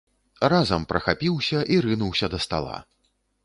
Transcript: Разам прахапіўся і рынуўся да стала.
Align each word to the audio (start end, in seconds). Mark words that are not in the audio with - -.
Разам 0.53 0.87
прахапіўся 0.93 1.59
і 1.77 1.79
рынуўся 1.89 2.33
да 2.35 2.43
стала. 2.49 2.85